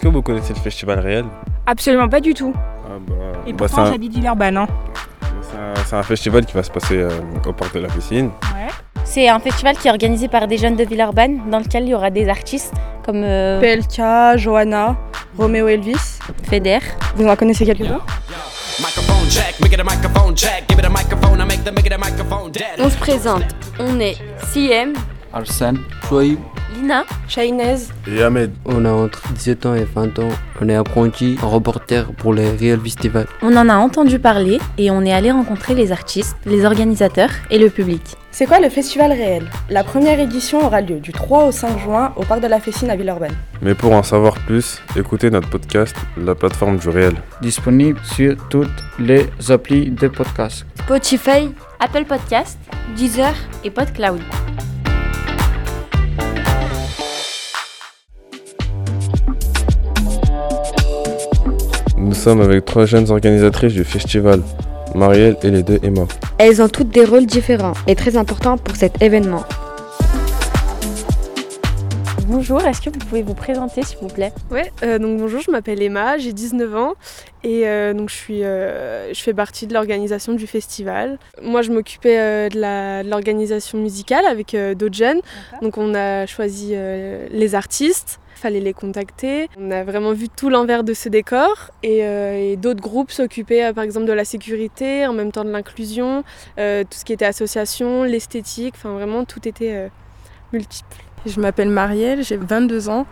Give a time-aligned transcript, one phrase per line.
[0.00, 1.26] Est-ce que vous connaissez le festival réel
[1.66, 2.54] Absolument pas du tout.
[2.56, 3.14] Ah bah,
[3.46, 4.56] Et bah, pourtant, un- j'habite Villeurbanne.
[4.56, 4.66] Hein.
[5.42, 7.10] c'est un, c'est un festival qui va se passer euh,
[7.46, 8.30] au parc de la piscine.
[9.04, 11.94] C'est un festival qui est organisé par des jeunes de Villeurbanne dans lequel il y
[11.94, 12.72] aura des artistes
[13.04, 14.96] comme euh, PLK, Johanna,
[15.36, 16.18] Roméo Elvis.
[16.48, 16.78] Feder.
[17.16, 18.00] Vous en connaissez quelques-uns?
[22.78, 23.42] On se présente.
[23.78, 24.16] On est
[24.50, 24.94] CM,
[25.34, 25.78] Arsène,
[26.08, 26.38] Chouaïb,
[26.80, 27.88] Lina, Shainez.
[28.10, 28.52] Et Ahmed.
[28.64, 30.28] On a entre 17 ans et 20 ans.
[30.62, 33.26] On est apprenti reporter pour les Real Festival.
[33.42, 37.58] On en a entendu parler et on est allé rencontrer les artistes, les organisateurs et
[37.58, 38.00] le public.
[38.30, 39.44] C'est quoi le festival réel?
[39.68, 42.88] La première édition aura lieu du 3 au 5 juin au parc de la Fessine
[42.88, 43.34] à Villeurbanne.
[43.60, 47.14] Mais pour en savoir plus, écoutez notre podcast, la plateforme du réel.
[47.42, 50.64] disponible sur toutes les applis de podcast.
[50.84, 52.58] Spotify, Apple Podcast,
[52.96, 53.34] Deezer
[53.64, 54.20] et PodCloud.
[62.20, 64.42] Sommes avec trois jeunes organisatrices du festival,
[64.94, 66.02] Marielle et les deux Emma.
[66.38, 69.42] Elles ont toutes des rôles différents et très importants pour cet événement.
[72.26, 74.32] Bonjour, est-ce que vous pouvez vous présenter s'il vous plaît?
[74.52, 76.92] Ouais, euh, donc bonjour, je m'appelle Emma, j'ai 19 ans
[77.42, 81.18] et euh, donc je, suis, euh, je fais partie de l'organisation du festival.
[81.42, 85.20] Moi, je m'occupais euh, de la- de l'organisation musicale avec euh, d'autres jeunes.
[85.62, 89.48] Donc on a choisi euh, les artistes, fallait les contacter.
[89.58, 93.72] On a vraiment vu tout l'envers de ce décor et, euh, d'autres groupes s'occupaient euh,
[93.72, 96.24] par exemple de la sécurité, en même temps de l'inclusion,
[96.58, 99.90] euh, tout ce qui était association, l'esthétique, enfin vraiment tout était
[100.52, 100.96] multiple.
[101.26, 103.06] Je m'appelle Marielle, j'ai 22 ans.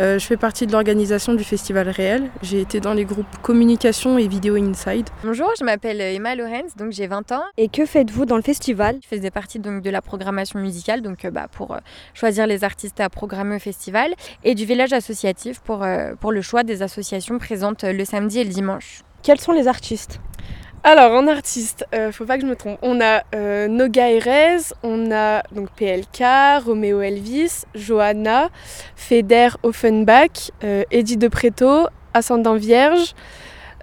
[0.00, 2.30] Euh, je fais partie de l'organisation du Festival Réel.
[2.42, 5.08] J'ai été dans les groupes Communication et Vidéo Inside.
[5.22, 7.42] Bonjour, je m'appelle Emma Lorenz, donc j'ai 20 ans.
[7.58, 8.98] Et que faites-vous dans le festival?
[9.02, 11.78] Je faisais partie donc de la programmation musicale, donc euh, bah, pour euh,
[12.14, 16.40] choisir les artistes à programmer au festival, et du village associatif pour, euh, pour le
[16.40, 19.02] choix des associations présentes le samedi et le dimanche.
[19.22, 20.20] Quels sont les artistes?
[20.84, 22.76] Alors en artiste, euh, faut pas que je me trompe.
[22.82, 26.24] On a euh, Noga Erez, on a donc PLK,
[26.66, 28.48] Roméo Elvis, Johanna,
[28.96, 33.14] Feder Offenbach, euh, Eddie De Preto, Ascendant Vierge,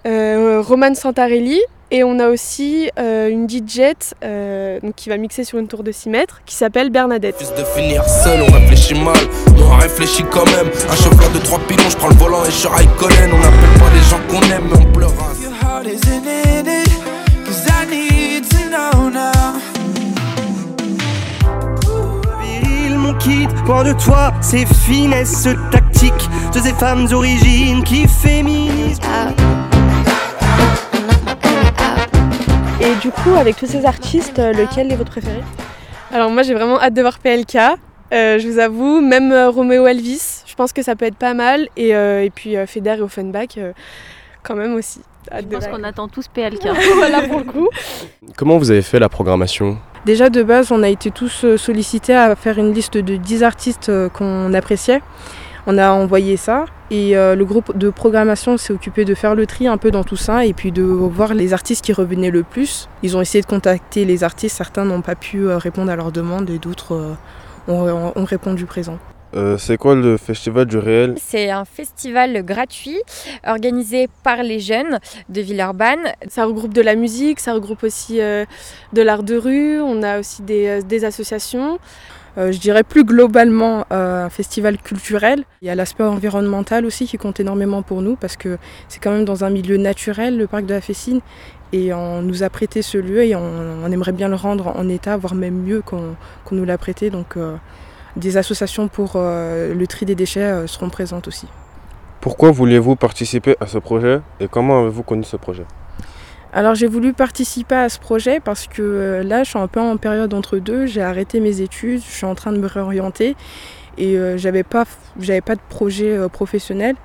[0.06, 1.60] euh, Roman Santarelli.
[1.92, 3.80] Et on a aussi euh, une DJ
[4.22, 7.36] euh, donc qui va mixer sur une tour de 6 mètres qui s'appelle Bernadette.
[7.40, 9.16] Juste de finir seul, on réfléchit mal,
[9.58, 10.68] on réfléchit quand même.
[10.88, 13.30] Un chauffeur de trois pilons, je prends le volant et je Raikkonen.
[13.32, 15.30] On n'appelle pas les gens qu'on aime, mais on pleura.
[23.70, 28.98] De toi, ces finesses tactiques de ces femmes d'origine qui féminisent.
[32.80, 35.40] Et du coup, avec tous ces artistes, euh, lequel est votre préféré?
[36.12, 37.56] Alors moi j'ai vraiment hâte de voir PLK.
[38.12, 41.34] Euh, je vous avoue, même euh, Roméo Elvis, je pense que ça peut être pas
[41.34, 41.68] mal.
[41.76, 43.72] Et, euh, et puis euh, Feder et Offenbach, euh,
[44.42, 45.00] quand même aussi.
[45.32, 46.62] Je pense qu'on attend tous PLK.
[46.94, 47.68] voilà pour le coup.
[48.36, 52.14] Comment vous avez fait la programmation Déjà de base, on a été tous euh, sollicités
[52.14, 55.02] à faire une liste de 10 artistes euh, qu'on appréciait.
[55.66, 59.46] On a envoyé ça et euh, le groupe de programmation s'est occupé de faire le
[59.46, 62.42] tri un peu dans tout ça et puis de voir les artistes qui revenaient le
[62.42, 62.88] plus.
[63.02, 66.48] Ils ont essayé de contacter les artistes, certains n'ont pas pu répondre à leurs demandes
[66.48, 67.14] et d'autres
[67.68, 68.98] ont répondu présent.
[69.34, 71.14] Euh, C'est quoi le festival du réel?
[71.18, 73.00] C'est un festival gratuit
[73.46, 74.98] organisé par les jeunes
[75.28, 76.12] de Villeurbanne.
[76.28, 78.44] Ça regroupe de la musique, ça regroupe aussi euh,
[78.92, 81.78] de l'art de rue, on a aussi des, euh, des associations.
[82.38, 85.44] Euh, je dirais plus globalement euh, un festival culturel.
[85.62, 88.56] Il y a l'aspect environnemental aussi qui compte énormément pour nous parce que
[88.88, 91.20] c'est quand même dans un milieu naturel, le parc de la Fessine.
[91.72, 94.88] Et on nous a prêté ce lieu et on, on aimerait bien le rendre en
[94.88, 96.16] état, voire même mieux qu'on
[96.52, 97.10] nous l'a prêté.
[97.10, 97.56] Donc euh,
[98.16, 101.46] des associations pour euh, le tri des déchets euh, seront présentes aussi.
[102.20, 105.64] Pourquoi vouliez-vous participer à ce projet et comment avez-vous connu ce projet?
[106.52, 109.80] Alors j'ai voulu participer à ce projet parce que euh, là je suis un peu
[109.80, 113.36] en période entre deux, j'ai arrêté mes études, je suis en train de me réorienter
[113.98, 114.84] et euh, j'avais pas
[115.20, 116.96] j'avais pas de projet euh, professionnel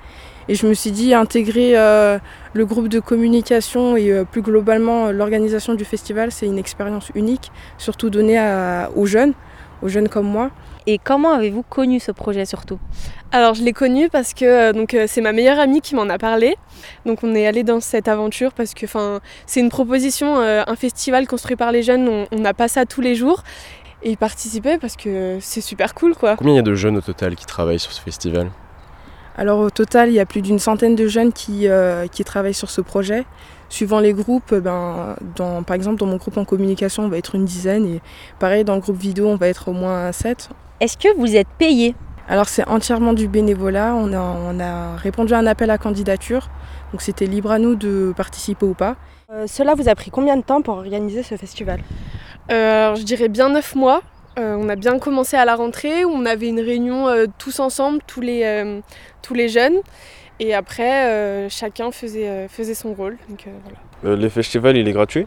[0.48, 2.18] et je me suis dit intégrer euh,
[2.54, 8.10] le groupe de communication et plus globalement l'organisation du festival c'est une expérience unique, surtout
[8.10, 9.34] donnée à- aux jeunes,
[9.84, 10.50] aux jeunes comme moi.
[10.88, 12.80] Et comment avez-vous connu ce projet surtout?
[13.32, 16.08] Alors je l'ai connu parce que euh, donc euh, c'est ma meilleure amie qui m'en
[16.10, 16.56] a parlé.
[17.06, 20.76] Donc on est allé dans cette aventure parce que enfin c'est une proposition, euh, un
[20.76, 22.08] festival construit par les jeunes.
[22.08, 23.44] On on n'a pas ça tous les jours
[24.04, 26.36] et y participer parce que c'est super cool quoi.
[26.36, 28.52] Combien il y a de jeunes au total qui travaillent sur ce festival?
[29.38, 32.54] Alors au total, il y a plus d'une centaine de jeunes qui, euh, qui travaillent
[32.54, 33.26] sur ce projet.
[33.68, 37.36] Suivant les groupes, ben, dans, par exemple dans mon groupe en communication, on va être
[37.36, 38.02] une dizaine et
[38.40, 40.50] pareil dans le groupe vidéo, on va être au moins sept.
[40.82, 41.96] Est-ce que vous êtes payé
[42.28, 43.94] Alors c'est entièrement du bénévolat.
[43.96, 46.50] On a, on a répondu à un appel à candidature.
[46.92, 48.96] Donc c'était libre à nous de participer ou pas.
[49.32, 51.80] Euh, cela vous a pris combien de temps pour organiser ce festival
[52.52, 54.02] Euh, alors je dirais bien neuf mois.
[54.38, 57.60] Euh, on a bien commencé à la rentrée où on avait une réunion euh, tous
[57.62, 58.82] ensemble, tous les, euh,
[59.22, 59.80] tous les jeunes.
[60.42, 63.16] Et après, euh, chacun faisait, euh, faisait son rôle.
[63.30, 63.78] Donc, euh, voilà.
[64.04, 65.26] Euh, le festival, il est gratuit?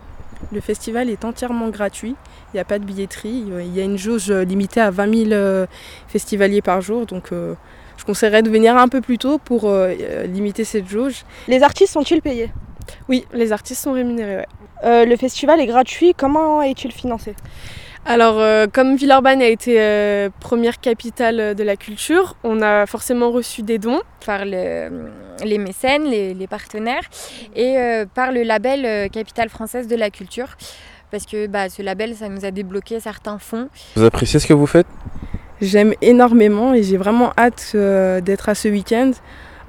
[0.52, 2.14] Le festival est entièrement gratuit.
[2.52, 3.44] Il n'y a pas de billetterie.
[3.60, 5.66] Il y a une jauge limitée à 20 000 euh,
[6.08, 7.06] festivaliers par jour.
[7.06, 7.54] Donc euh,
[7.96, 11.24] je conseillerais de venir un peu plus tôt pour euh, euh, limiter cette jauge.
[11.48, 12.50] Les artistes sont-ils payés?
[13.08, 14.36] Oui, les artistes sont rémunérés.
[14.36, 14.46] ouais.
[14.84, 16.14] Euh, Le festival est gratuit.
[16.16, 17.34] Comment est-il financé?
[18.10, 23.30] Alors, euh, comme Villeurbanne a été euh, première capitale de la culture, on a forcément
[23.30, 24.00] reçu des dons.
[24.24, 25.10] par le-
[25.44, 27.04] les mécènes, les, les partenaires,
[27.54, 30.48] et euh, par le label euh, Capitale française de la culture.
[31.10, 33.68] Parce que bah, ce label, ça nous a débloqué certains fonds.
[33.94, 34.86] Vous appréciez ce que vous faites?
[35.60, 39.12] J'aime énormément et j'ai vraiment hâte euh, d'être à ce week-end.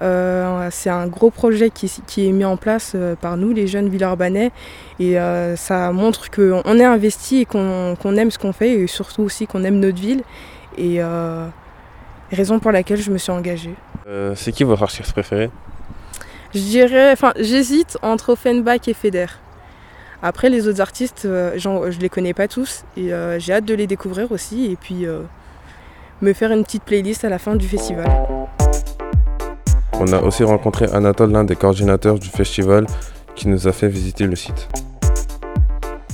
[0.02, 3.68] Euh, c'est un gros projet qui, qui est mis en place euh, par nous, les
[3.68, 4.52] jeunes Villeurbanais.
[5.00, 9.24] Et euh, ça montre qu'on est investi et qu'on aime ce qu'on fait et surtout
[9.24, 10.24] aussi qu'on aime notre ville.
[10.78, 11.02] Et
[12.32, 13.76] raison pour laquelle je me suis engagée.
[14.08, 15.50] Euh, C'est qui votre artiste préféré?
[16.54, 19.28] Je dirais, enfin, j'hésite entre Offenbach et Feder.
[20.22, 23.74] Après, les autres artistes, euh, je les connais pas tous et euh, j'ai hâte de
[23.74, 25.06] les découvrir aussi et puis
[26.22, 28.08] me faire une petite playlist à la fin du festival.
[30.02, 32.88] On a aussi rencontré Anatole, l'un des coordinateurs du festival,
[33.36, 34.70] qui nous a fait visiter le site.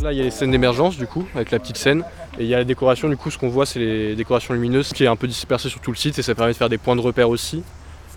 [0.01, 2.03] Là, il y a les scènes d'émergence, du coup, avec la petite scène.
[2.39, 4.91] Et il y a la décoration, du coup, ce qu'on voit, c'est les décorations lumineuses
[4.91, 6.79] qui est un peu dispersée sur tout le site et ça permet de faire des
[6.79, 7.61] points de repère aussi.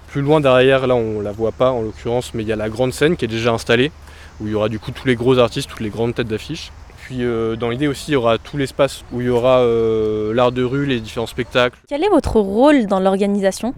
[0.06, 2.70] Plus loin derrière, là, on la voit pas en l'occurrence, mais il y a la
[2.70, 3.92] grande scène qui est déjà installée,
[4.40, 6.72] où il y aura du coup tous les gros artistes, toutes les grandes têtes d'affiche.
[7.02, 10.32] Puis euh, dans l'idée aussi, il y aura tout l'espace où il y aura euh,
[10.32, 11.78] l'art de rue, les différents spectacles.
[11.88, 13.74] Quel est votre rôle dans l'organisation?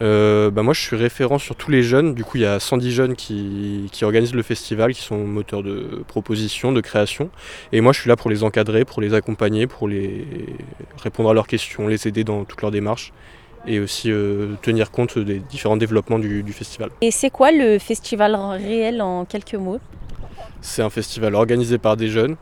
[0.00, 2.58] Euh, bah moi je suis référent sur tous les jeunes, du coup il y a
[2.58, 7.30] 110 jeunes qui, qui organisent le festival, qui sont moteurs de proposition, de création.
[7.72, 10.26] Et moi je suis là pour les encadrer, pour les accompagner, pour les
[11.02, 13.12] répondre à leurs questions, les aider dans toute leur démarche
[13.66, 16.90] et aussi euh, tenir compte des différents développements du, du festival.
[17.00, 19.78] Et c'est quoi le festival réel en quelques mots?
[20.60, 22.36] C'est un festival organisé par des jeunes,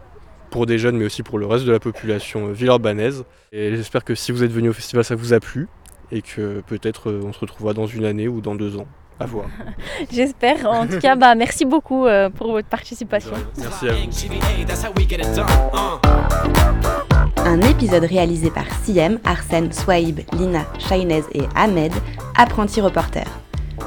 [0.50, 3.24] pour des jeunes mais aussi pour le reste de la population euh, villeurbannaise.
[3.52, 5.68] Et j'espère que si vous êtes venu au festival ça vous a plu
[6.12, 8.86] et que peut-être euh, on se retrouvera dans une année ou dans deux ans.
[9.18, 9.46] À voir.
[10.12, 10.66] J'espère.
[10.66, 13.32] En tout cas, bah, merci beaucoup euh, pour votre participation.
[13.58, 13.98] Merci à vous.
[17.44, 21.92] Un épisode réalisé par Siem, Arsène, Swaib, Lina, Shainez et Ahmed,
[22.36, 23.30] apprentis reporters,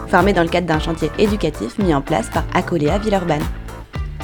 [0.07, 3.43] formés dans le cadre d'un chantier éducatif mis en place par Acoléa Villeurbanne.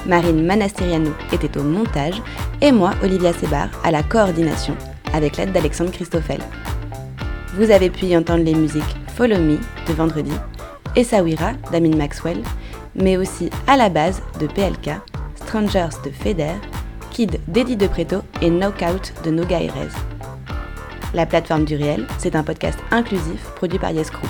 [0.05, 2.21] Marine Manastiriano était au montage
[2.61, 4.75] et moi, Olivia Sebar, à la coordination,
[5.13, 6.39] avec l'aide d'Alexandre Christoffel.
[7.53, 9.57] Vous avez pu y entendre les musiques Follow Me
[9.87, 10.31] de vendredi
[10.95, 12.41] et Sawira d'Amin Maxwell,
[12.95, 14.91] mais aussi à la base de PLK,
[15.35, 16.53] Strangers de Feder,
[17.11, 19.59] Kid d'Eddie De Preto et Knockout de Noga.
[21.13, 24.27] La plateforme du réel, c'est un podcast inclusif produit par Yes Crew.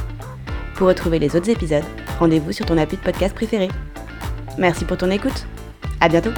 [0.75, 1.83] Pour retrouver les autres épisodes,
[2.19, 3.67] rendez-vous sur ton appui de podcast préféré.
[4.57, 5.45] Merci pour ton écoute.
[5.99, 6.31] À bientôt.